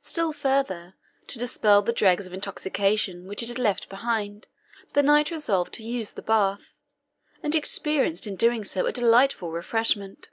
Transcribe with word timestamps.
Still 0.00 0.32
further 0.32 0.94
to 1.26 1.38
dispel 1.38 1.82
the 1.82 1.92
dregs 1.92 2.26
of 2.26 2.32
intoxication 2.32 3.26
which 3.28 3.42
it 3.42 3.50
had 3.50 3.58
left 3.58 3.90
behind, 3.90 4.46
the 4.94 5.02
knight 5.02 5.30
resolved 5.30 5.74
to 5.74 5.82
use 5.86 6.14
the 6.14 6.22
bath, 6.22 6.72
and 7.42 7.54
experienced 7.54 8.26
in 8.26 8.34
doing 8.34 8.64
so 8.64 8.86
a 8.86 8.92
delightful 8.92 9.50
refreshment. 9.50 10.30